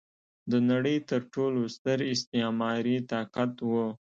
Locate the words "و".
3.69-3.71